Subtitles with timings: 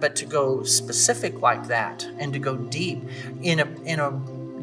[0.00, 3.02] but to go specific like that and to go deep
[3.42, 4.10] in a in a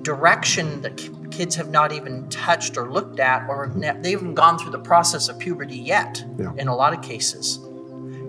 [0.01, 0.97] direction that
[1.31, 4.79] kids have not even touched or looked at or ne- they haven't gone through the
[4.79, 6.51] process of puberty yet Yeah.
[6.57, 7.57] in a lot of cases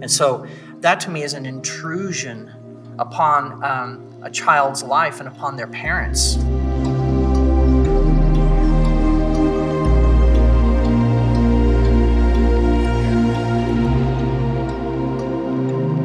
[0.03, 0.46] and so
[0.80, 2.51] that to me is an intrusion
[2.99, 6.37] upon um, a child's life and upon their parents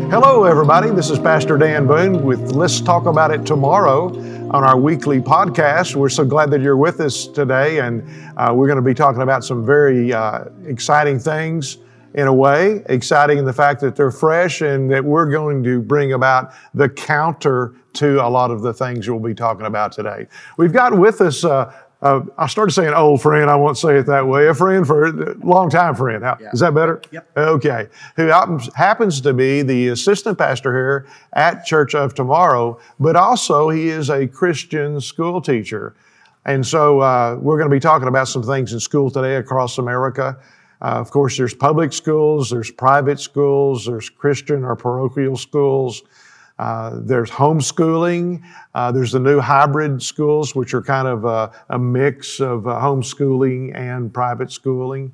[0.10, 0.90] Hello, everybody.
[0.90, 4.08] This is Pastor Dan Boone with Let's Talk About It Tomorrow
[4.50, 5.94] on our weekly podcast.
[5.94, 8.04] We're so glad that you're with us today, and
[8.36, 11.78] uh, we're going to be talking about some very uh, exciting things
[12.16, 12.84] in a way.
[12.88, 16.90] Exciting in the fact that they're fresh and that we're going to bring about the
[16.90, 20.26] counter to a lot of the things we'll be talking about today.
[20.58, 21.46] We've got with us.
[21.46, 21.72] Uh,
[22.02, 23.50] uh, I started saying old friend.
[23.50, 24.48] I won't say it that way.
[24.48, 26.24] A friend for a long time friend.
[26.54, 27.02] Is that better?
[27.12, 27.38] Yep.
[27.38, 27.88] Okay.
[28.16, 33.70] Who happens, happens to be the assistant pastor here at Church of Tomorrow, but also
[33.70, 35.94] he is a Christian school teacher.
[36.46, 39.78] And so uh, we're going to be talking about some things in school today across
[39.78, 40.38] America.
[40.82, 46.02] Uh, of course, there's public schools, there's private schools, there's Christian or parochial schools.
[46.60, 48.44] Uh, there's homeschooling.
[48.76, 52.72] Uh, there's the new hybrid schools, which are kind of a, a mix of uh,
[52.72, 55.12] homeschooling and private schooling.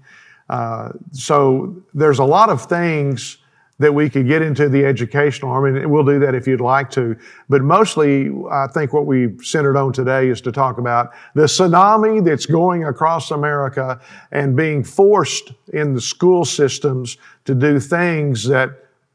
[0.49, 3.37] Uh, so there's a lot of things
[3.77, 5.51] that we could get into the educational.
[5.51, 7.15] I mean, we'll do that if you'd like to.
[7.49, 12.23] But mostly, I think what we've centered on today is to talk about the tsunami
[12.23, 13.99] that's going across America
[14.31, 18.69] and being forced in the school systems to do things that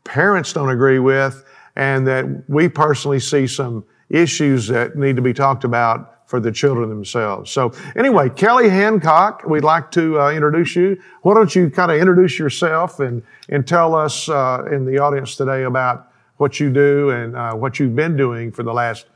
[0.04, 1.44] parents don't agree with
[1.80, 6.52] and that we personally see some issues that need to be talked about for the
[6.52, 7.50] children themselves.
[7.50, 11.00] So, anyway, Kelly Hancock, we'd like to uh, introduce you.
[11.22, 15.36] Why don't you kind of introduce yourself and, and tell us uh, in the audience
[15.36, 19.06] today about what you do and uh, what you've been doing for the last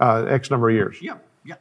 [0.00, 0.96] uh, X number of years?
[1.02, 1.56] Yeah, yeah.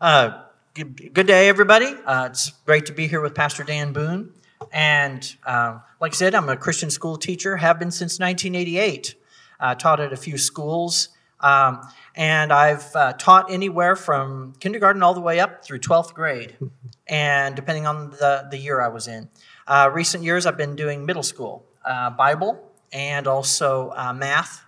[0.00, 0.42] Uh,
[0.74, 1.94] good, good day, everybody.
[2.04, 4.32] Uh, it's great to be here with Pastor Dan Boone.
[4.72, 9.14] And like I said, I'm a Christian school teacher, have been since 1988.
[9.60, 11.10] Uh, taught at a few schools.
[11.40, 11.80] Um,
[12.14, 16.56] and I've uh, taught anywhere from kindergarten all the way up through 12th grade,
[17.08, 19.28] and depending on the, the year I was in.
[19.66, 22.60] Uh, recent years, I've been doing middle school, uh, Bible,
[22.92, 24.62] and also uh, math,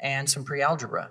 [0.00, 1.10] and some pre algebra.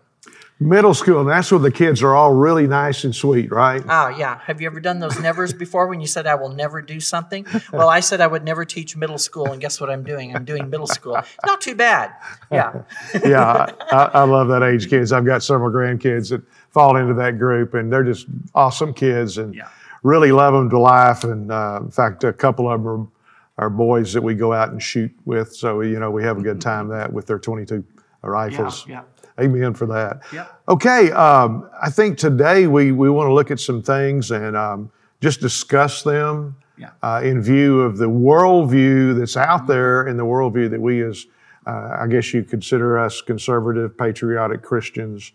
[0.57, 3.83] Middle school, and that's where the kids are all really nice and sweet, right?
[3.89, 4.39] Oh, yeah.
[4.45, 7.45] Have you ever done those nevers before when you said, I will never do something?
[7.73, 10.33] Well, I said I would never teach middle school, and guess what I'm doing?
[10.33, 11.19] I'm doing middle school.
[11.45, 12.13] Not too bad.
[12.49, 12.83] Yeah.
[13.25, 15.11] yeah, I, I love that age kids.
[15.11, 19.53] I've got several grandkids that fall into that group, and they're just awesome kids and
[19.53, 19.67] Yeah.
[20.03, 21.25] really love them to life.
[21.25, 22.87] And uh, in fact, a couple of them
[23.57, 25.53] are, are boys that we go out and shoot with.
[25.53, 27.83] So, you know, we have a good time that with their 22
[28.21, 28.87] rifles.
[28.87, 29.01] yeah.
[29.39, 30.21] Amen for that.
[30.31, 30.61] Yep.
[30.69, 34.89] Okay, um, I think today we, we want to look at some things and um,
[35.19, 36.91] just discuss them Yeah.
[37.03, 41.25] uh, in view of the worldview that's out there and the worldview that we as,
[41.67, 45.33] uh, I guess you consider us conservative, patriotic Christians.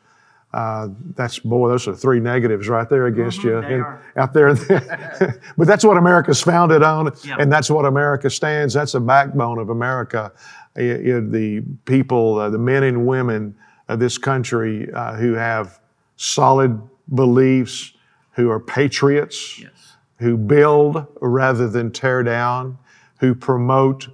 [0.54, 4.02] Uh, that's boy, those are three negatives right there against you Mm-hmm, in- are.
[4.16, 4.54] out there.
[5.58, 7.36] but that's what America's founded on, Yeah.
[7.38, 8.72] and that's what America stands.
[8.74, 10.32] That's the backbone of America.
[10.74, 13.54] I- I- the people, uh, the men and women
[13.96, 15.80] this country uh, who have
[16.16, 16.80] solid
[17.14, 17.92] beliefs,
[18.32, 19.96] who are patriots, Yes.
[20.18, 22.78] who build rather than tear down,
[23.20, 24.08] who promote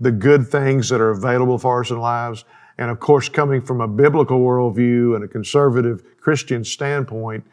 [0.00, 2.44] the good things that are available for us in lives.
[2.78, 7.44] And of course, coming from a biblical worldview and a conservative Christian standpoint,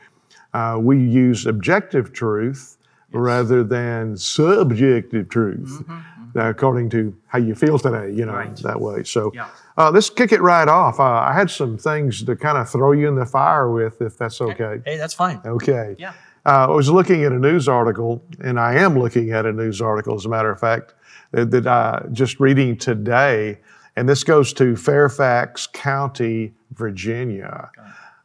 [0.54, 2.78] uh, we use objective truth
[3.12, 8.56] rather than subjective truth, uh, according to how you feel today, you know, Right.
[8.58, 9.04] that way.
[9.04, 9.48] So Yeah.
[9.78, 11.00] Uh, let's kick it right off.
[11.00, 14.18] Uh, I had some things to kind of throw you in the fire with, if
[14.18, 14.82] that's okay.
[14.86, 15.40] Hey, that's fine.
[15.46, 15.96] Okay.
[16.00, 16.14] Yeah.
[16.46, 19.82] Uh, I was looking at a news article, and I am looking at a news
[19.82, 20.96] article, as a matter of fact,
[21.32, 23.60] that, that I just reading today,
[23.98, 27.70] and this goes to Fairfax County, Virginia.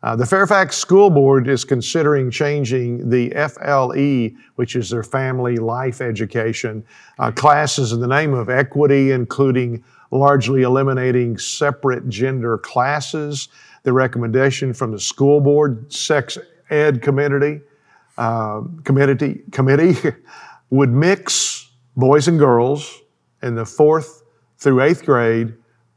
[0.03, 6.01] Uh, the Fairfax School Board is considering changing the FLE, which is their family life
[6.01, 6.85] education,
[7.21, 13.49] uh, classes in the name of equity, including largely eliminating separate gender classes.
[13.85, 16.37] The recommendation from the school board sex
[16.71, 17.61] ed committee
[18.19, 19.97] uh, committee committee
[20.71, 23.01] would mix boys and girls
[23.43, 24.23] in the fourth
[24.59, 25.55] through eighth grade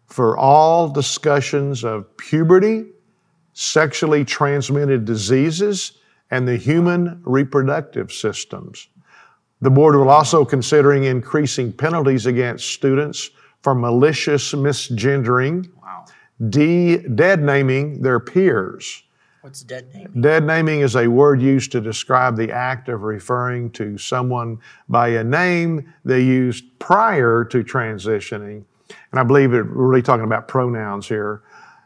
[0.08, 2.86] for all discussions of puberty,
[3.56, 5.94] sexually transmitted diseases,
[6.30, 8.90] and the human reproductive systems.
[9.62, 13.32] The board will also considering increasing penalties against students
[13.62, 16.06] for malicious misgendering Wow.
[16.50, 19.04] D, dead naming their peers.
[19.40, 20.22] What's dead naming?
[20.22, 24.60] Dead naming is a word used to describe the act of referring to someone
[24.90, 28.66] by a name they used prior to transitioning.
[29.12, 31.44] And I believe it, we're really talking about pronouns here.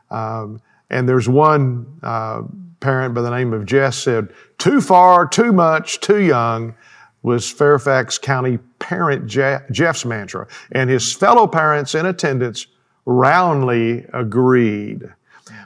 [0.10, 2.44] Um, and there's one uh,
[2.80, 6.76] parent by the name of Jess said, too far, too much, too young
[7.22, 10.48] was Fairfax County parent Je- Jeff's mantra.
[10.72, 12.68] And his fellow parents in attendance
[13.06, 15.04] roundly agreed.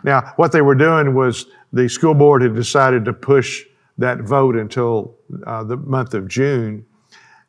[0.03, 3.63] Now, what they were doing was the school board had decided to push
[3.97, 5.15] that vote until
[5.45, 6.85] uh, the month of June.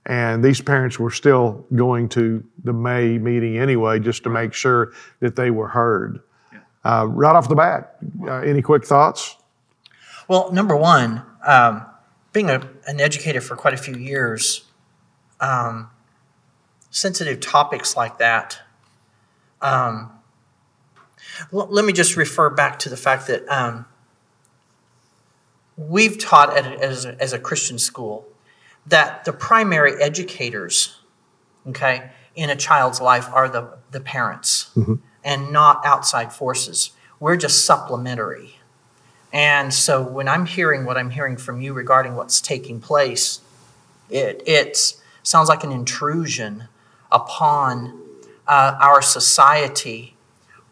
[0.07, 4.93] And these parents were still going to the May meeting anyway, just to make sure
[5.21, 6.21] that they were heard.
[6.85, 9.37] Uh, right off the bat, uh, any quick thoughts?
[10.29, 11.87] Well, number one, um,
[12.33, 14.65] being a, an educator for quite a few years,
[15.41, 15.91] um,
[16.91, 18.61] sensitive topics like that.
[19.63, 20.13] Um,
[21.53, 23.87] l- let me just refer back to the fact that um,
[25.77, 28.27] we've taught at, as, a, as a Christian school
[28.87, 30.99] that the primary educators,
[31.67, 34.95] okay, in a child's life are the, the parents mm-hmm.
[35.25, 36.91] And not outside forces.
[37.19, 38.57] We're just supplementary.
[39.33, 43.41] And so when I'm hearing what I'm hearing from you regarding what's taking place,
[44.11, 46.69] it it sounds like an intrusion
[47.11, 48.01] upon
[48.47, 50.17] uh, our society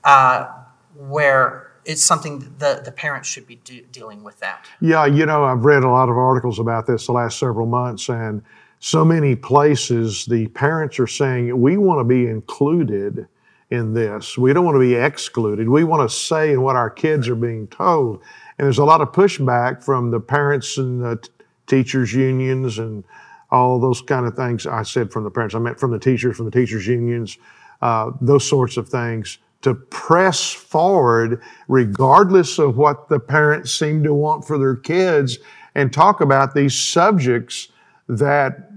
[0.04, 0.48] uh,
[0.96, 3.56] where it's something that the parents should be
[3.90, 4.66] dealing with that.
[4.80, 8.08] Yeah, you know, I've read a lot of articles about this the last several months,
[8.08, 8.42] and
[8.78, 13.26] so many places the parents are saying we want to be included
[13.72, 14.36] in this.
[14.36, 15.66] We don't want to be excluded.
[15.66, 18.20] We want to say what our kids are being told.
[18.58, 21.26] And there's a lot of pushback from the parents and the
[21.66, 23.02] teachers unions and
[23.50, 24.66] all those kind of things.
[24.66, 27.38] I said from the parents, I meant from the teachers, from the teachers unions,
[27.80, 34.12] uh, those sorts of things to press forward regardless of what the parents seem to
[34.12, 35.38] want for their kids
[35.74, 37.68] and talk about these subjects
[38.06, 38.68] that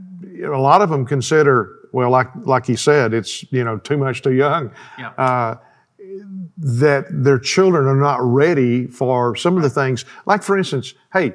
[0.41, 4.21] a lot of them consider well like like he said it's you know too much
[4.21, 5.09] too young yeah.
[5.17, 5.55] uh,
[6.57, 11.33] that their children are not ready for some of the things like for instance hey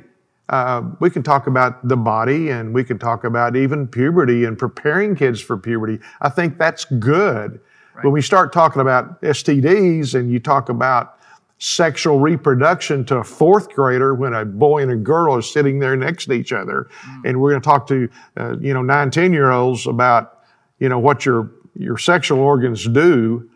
[0.49, 4.59] uh, we can talk about the body and we can talk about even puberty and
[4.59, 7.61] preparing kids for puberty i think that's good
[7.95, 8.05] Right.
[8.05, 11.19] When we start talking about STDs and you talk about
[11.59, 15.97] sexual reproduction to a fourth grader when a boy and a girl are sitting there
[15.97, 17.29] next to each other, mm.
[17.29, 18.09] and we're going to talk to
[18.39, 20.40] uh, you know nine ten year olds about
[20.81, 23.49] you know what your your sexual organs do.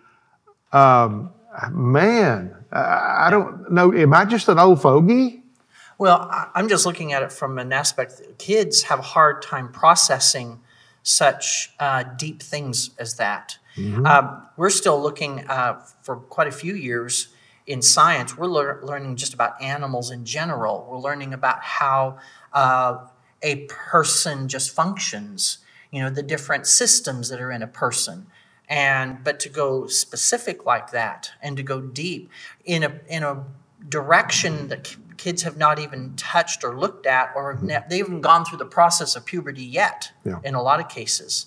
[0.73, 1.33] Um,
[1.73, 3.93] man, I, I don't know.
[3.93, 5.43] Am I just an old fogey?
[5.99, 9.71] Well, I'm just looking at it from an aspect that kids have a hard time
[9.71, 10.61] processing
[11.03, 13.59] such uh, deep things as that.
[13.77, 14.07] Mm-hmm.
[14.07, 17.29] Um, we're still looking uh, for quite a few years
[17.67, 18.37] in science.
[18.37, 20.87] We're lear- learning just about animals in general.
[20.91, 22.19] We're learning about how
[22.53, 23.07] uh,
[23.43, 25.59] a person just functions.
[25.95, 28.27] You know, the different systems that are in a person.
[28.69, 32.31] And but to go specific like that and to go deep
[32.65, 33.45] in a in a
[33.89, 38.45] direction that kids have not even touched or looked at, or ne- they haven't gone
[38.45, 40.39] through the process of puberty yet yeah.
[40.43, 41.47] in a lot of cases.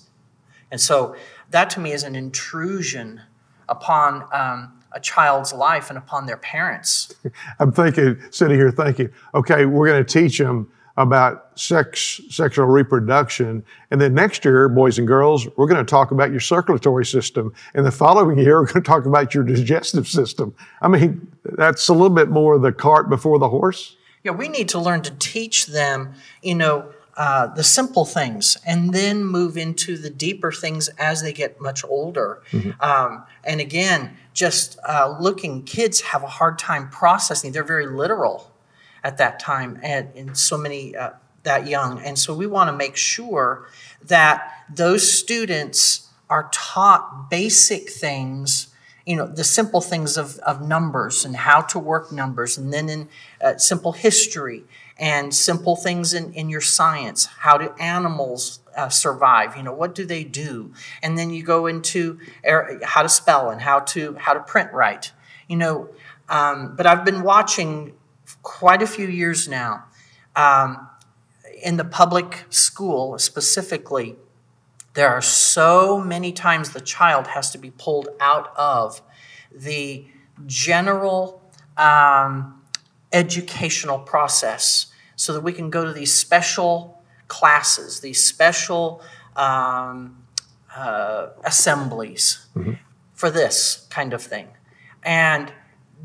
[0.70, 1.16] And so
[1.50, 3.22] that to me is an intrusion
[3.68, 7.14] upon um, a child's life and upon their parents.
[7.58, 13.64] I'm thinking, sitting here thinking, okay, we're going to teach them about sex, sexual reproduction.
[13.92, 17.54] And then next year, boys and girls, we're going to talk about your circulatory system.
[17.72, 20.54] And the following year, we're going to talk about your digestive system.
[20.82, 23.96] I mean, that's a little bit more the cart before the horse.
[24.24, 28.92] Yeah, we need to learn to teach them, you know, uh, the simple things and
[28.92, 32.42] then move into the deeper things as they get much older.
[32.50, 32.80] Mm-hmm.
[32.80, 37.52] Um, and again, just uh, looking, kids have a hard time processing.
[37.52, 38.52] They're very literal
[39.04, 41.10] at that time and, so many uh,
[41.42, 42.00] that young.
[42.00, 43.68] And so we want to make sure
[44.02, 48.68] that those students are taught basic things
[49.06, 52.90] you know the simple things of, of numbers and how to work numbers and then
[52.90, 53.08] in
[53.40, 54.64] uh, simple history
[54.98, 57.24] and simple things in, in your science.
[57.24, 59.56] How do animals uh, survive?
[59.56, 60.74] You know what do they do?
[61.02, 64.74] And then you go into er, how to spell and how to how to print
[64.74, 65.10] right
[65.48, 65.88] you know
[66.28, 67.94] um, but i've been watching
[68.48, 69.84] quite a few years now
[70.34, 70.88] um,
[71.62, 74.16] in the public school specifically
[74.94, 79.02] there are so many times the child has to be pulled out of
[79.54, 80.06] the
[80.46, 81.42] general
[81.76, 82.62] um,
[83.12, 89.02] educational process so that we can go to these special classes, these special
[89.36, 90.16] um,
[90.74, 92.72] uh, assemblies mm-hmm.
[93.12, 94.48] for this kind of thing.
[95.04, 95.52] and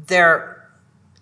[0.07, 0.52] they're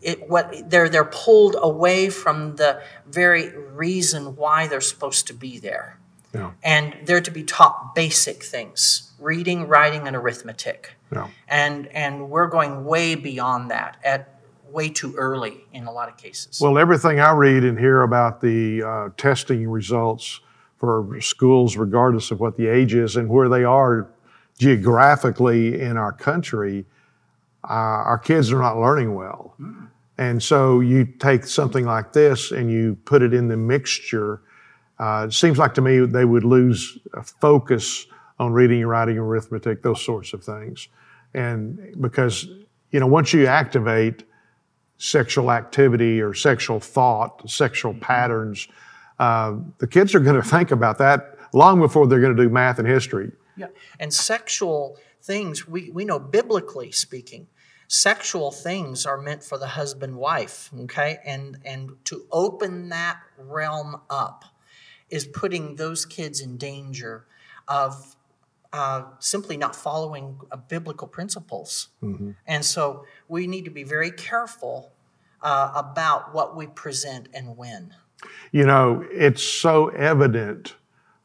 [0.02, 5.60] it, what they're they're pulled away from the very reason why they're supposed to be
[5.60, 6.00] there.
[6.34, 6.52] Yeah.
[6.64, 10.96] And they're to be taught basic things, reading, writing, and arithmetic.
[11.12, 11.28] Yeah.
[11.48, 14.40] And and we're going way beyond that at
[14.70, 16.60] way too early in a lot of cases.
[16.62, 20.40] Well, everything I read and hear about the uh, testing results
[20.78, 24.10] for schools, regardless of what the age is and where they are
[24.58, 26.86] geographically in our country,
[27.64, 27.74] uh,
[28.12, 29.56] our kids are not learning well.
[30.18, 34.42] And so you take something like this and you put it in the mixture.
[35.00, 37.00] Uh, it seems like to me they would lose
[37.40, 38.06] focus
[38.40, 40.88] on reading, and writing, arithmetic, those sorts of things.
[41.34, 42.48] And because,
[42.92, 44.24] you know, once you activate
[44.98, 48.68] sexual activity or sexual thought, sexual patterns,
[49.20, 52.50] uh, the kids are going to think about that long before they're going to do
[52.50, 53.32] math and history.
[53.56, 53.68] Yeah.
[54.00, 57.48] And sexual things, we, we know biblically speaking,
[57.88, 61.20] sexual things are meant for the husband wife, okay?
[61.26, 64.46] And and to open that realm up
[65.10, 67.26] is putting those kids in danger
[67.68, 68.16] of
[68.74, 71.90] uh, simply not following uh, biblical principles.
[72.48, 74.94] And so we need to be very careful
[75.42, 77.94] uh, about what we present and when.
[78.52, 80.76] You know, it's so evident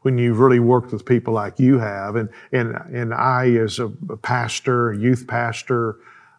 [0.07, 3.89] when you've really worked with people like you have, and and and I, as a,
[4.23, 5.97] pastor, a youth pastor,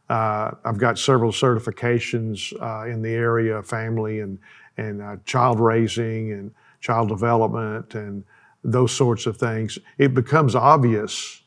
[0.10, 4.40] uh, I've got several certifications uh, in the area of family and
[4.78, 8.24] and uh, child raising and child development and
[8.64, 9.78] those sorts of things.
[9.98, 11.42] It becomes obvious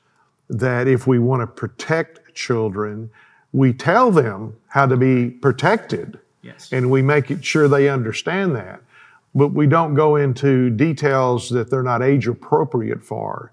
[0.51, 3.09] that if we want to protect children,
[3.55, 6.71] we tell them how to be protected Yes.
[6.73, 8.81] and we make it sure they understand that.
[9.35, 13.53] But we don't go into details that they're not age appropriate for.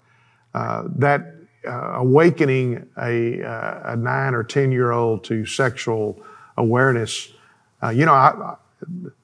[0.54, 1.34] Uh, that
[1.66, 6.20] uh, awakening a, uh, a nine or 10 year old to sexual
[6.56, 7.32] awareness,
[7.82, 8.56] uh, you know, I,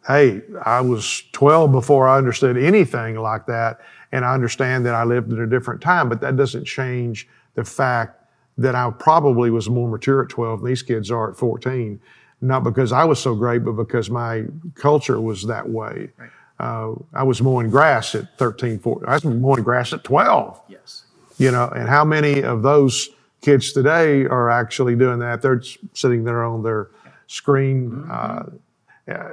[0.07, 3.81] I, hey, I was 12 before I understood anything like that.
[4.13, 7.65] And I understand that I lived in a different time, but that doesn't change the
[7.65, 8.21] fact
[8.59, 12.01] that I probably was more mature at 12 than these kids are at 14
[12.45, 14.45] not because I was so great, but because my
[14.75, 16.11] culture was that way.
[16.19, 16.31] Right.
[16.59, 19.09] Uh, I was mowing grass at 13, 14.
[19.09, 21.05] I was mowing grass at 12, Yes.
[21.37, 23.09] you know, and how many of those
[23.41, 25.43] kids today are actually doing that?
[25.43, 25.63] They're
[25.95, 26.89] sitting there on their
[27.27, 28.45] screen, uh,
[29.11, 29.29] uh,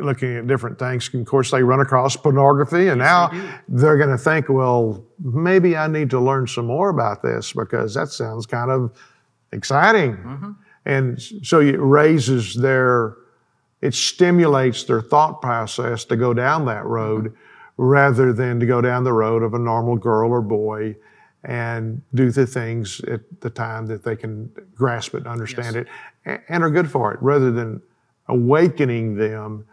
[0.00, 1.08] looking at different things.
[1.12, 3.48] And of course, they run across pornography, and now do.
[3.68, 7.94] they're going to think, well, maybe I need to learn some more about this because
[7.94, 8.92] that sounds kind of
[9.52, 10.56] exciting.
[10.84, 13.16] And so it raises their,
[13.80, 16.92] it stimulates their thought process to go down that mm-hmm.
[16.92, 17.34] road
[17.76, 20.96] rather than to go down the road of a normal girl or boy
[21.44, 25.86] and do the things at the time that they can grasp it and understand it
[26.48, 27.80] and are good for it rather than
[28.26, 29.64] awakening them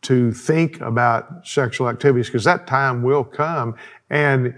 [0.00, 3.74] to think about sexual activities because that time will come
[4.08, 4.54] and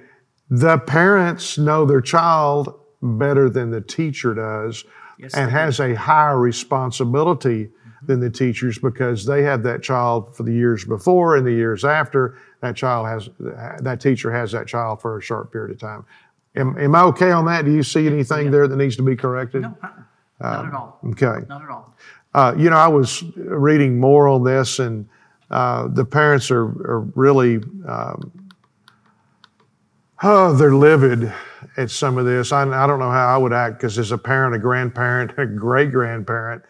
[0.50, 4.84] the parents know their child better than the teacher does
[5.20, 5.58] Yes, and they do.
[5.58, 7.70] has a higher responsibility
[8.06, 11.84] than the teachers because they have that child for the years before and the years
[11.84, 13.28] after that child has
[13.82, 16.04] that teacher has that child for a short period of time
[16.56, 19.14] am, am i okay on that do you see anything there that needs to be
[19.14, 19.92] corrected No, uh-uh.
[20.40, 20.98] not at all.
[21.10, 21.94] okay Not at all.
[22.34, 25.06] uh, you know, I was reading more on this, and
[25.50, 28.32] uh, the parents are, are really, um,
[30.22, 31.32] oh, they're livid
[31.76, 32.52] at some of this.
[32.52, 35.46] I, I don't know how I would act because as a parent, a grandparent, a
[35.46, 36.62] great grandparent,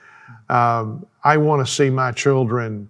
[0.49, 2.89] um, I want to see my children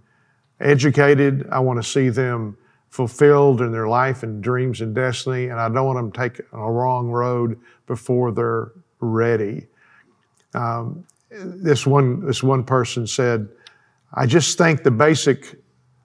[0.61, 1.49] educated.
[1.51, 2.57] I want to see them
[2.91, 6.47] fulfilled in their life and dreams and destiny, and I don't want them to take
[6.53, 9.67] a wrong road before they're ready
[10.55, 13.49] um, this one this one person said,
[14.15, 15.60] "I just think the basic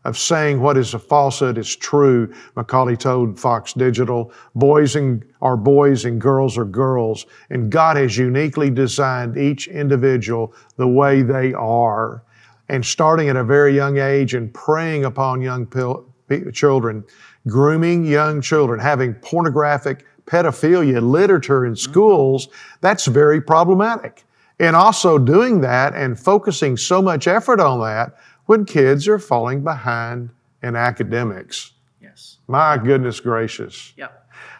[0.05, 5.57] of saying what is a falsehood is true." Macaulay told Fox Digital, "Boys and are
[5.57, 11.53] boys and girls are girls, and God has uniquely designed each individual the way they
[11.53, 12.23] are."
[12.69, 16.05] And starting at a very young age and preying upon young pil-
[16.53, 17.03] children,
[17.47, 21.91] grooming young children, having pornographic pedophilia literature in mm-hmm.
[21.91, 22.47] schools,
[22.81, 24.23] that's very problematic.
[24.59, 29.63] And also doing that and focusing so much effort on that when kids are falling
[29.63, 30.29] behind
[30.61, 31.71] in academics.
[32.01, 32.37] Yes.
[32.47, 33.93] My goodness gracious.
[33.97, 34.07] Yeah.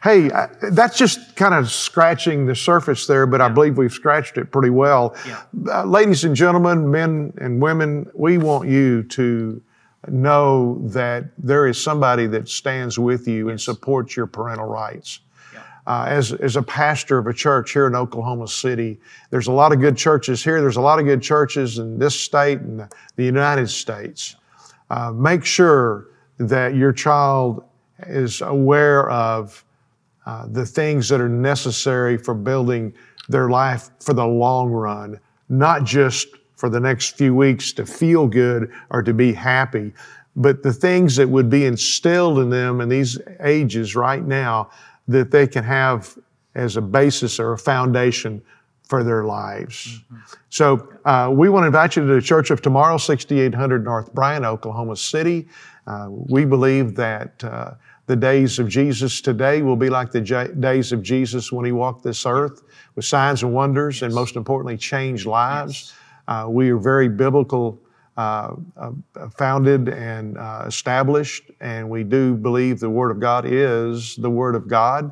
[0.04, 4.38] Hey, I- that's just kind of scratching the surface there, but I believe we've scratched
[4.38, 5.16] it pretty well.
[5.28, 5.42] Yeah.
[5.68, 9.62] Uh, ladies and gentlemen, men and women, we want you to
[10.08, 15.20] know that there is somebody that stands with you and supports your parental rights.
[15.88, 19.00] Uh, as, as a pastor of a church here in Oklahoma City.
[19.30, 20.60] There's a lot of good churches here.
[20.60, 24.36] There's a lot of good churches in this state and the United States.
[24.90, 26.08] Uh, make sure
[26.40, 27.64] that your child
[28.08, 29.64] is aware of
[30.26, 32.94] uh, the things that are necessary for building
[33.30, 38.28] their life for the long run, not just for the next few weeks to feel
[38.28, 39.94] good or to be happy,
[40.36, 44.70] but the things that would be instilled in them in these ages right now
[45.08, 46.18] that they can have
[46.56, 48.42] as a basis or a foundation
[48.84, 50.00] for their lives.
[50.00, 50.16] Mm-hmm.
[50.50, 54.46] So uh, we want to invite you to the Church of Tomorrow, 6800 North Bryan,
[54.46, 55.48] Oklahoma City.
[55.88, 57.74] Uh, we believe that uh,
[58.08, 61.72] the days of Jesus today will be like the j- days of Jesus when he
[61.72, 62.64] walked this earth
[62.96, 64.04] with signs and wonders, yes.
[64.04, 65.94] and most importantly, changed lives.
[65.94, 66.00] Yes.
[66.28, 67.80] Uh, we are very biblical
[68.18, 68.92] uh, uh,
[69.38, 74.56] founded and uh, established, and we do believe the Word of God is the Word
[74.56, 75.12] of God.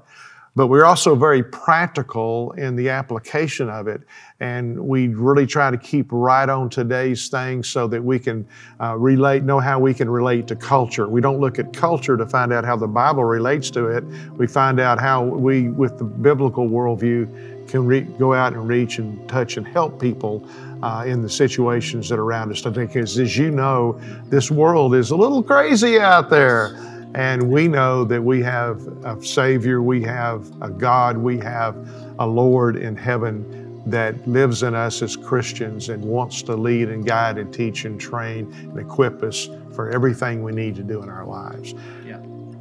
[0.55, 4.01] But we're also very practical in the application of it,
[4.39, 8.47] and we really try to keep right on today's things so that we can
[8.79, 11.09] uh, relate, know how we can relate to culture.
[11.09, 14.03] We don't look at culture to find out how the Bible relates to it.
[14.37, 18.99] We find out how we, with the biblical worldview, can re- go out and reach
[18.99, 20.47] and touch and help people
[20.83, 22.85] uh, in the situations that are around us today.
[22.85, 26.77] Because as you know, this world is a little crazy out there.
[27.15, 31.75] And we know that we have a Savior, we have a God, we have
[32.19, 37.03] a Lord in heaven that lives in us as Christians and wants to lead and
[37.03, 41.09] guide and teach and train and equip us for everything we need to do in
[41.09, 41.73] our lives.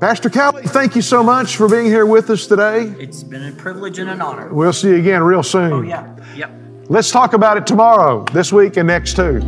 [0.02, 2.92] Pastor Kelly, thank you so much for being here with us today.
[2.98, 4.52] It's been a privilege and an honor.
[4.52, 5.72] We'll see you again real soon.
[5.72, 6.16] Oh, yeah.
[6.34, 6.50] Yep.
[6.88, 9.38] Let's talk about it tomorrow, this week, and next too.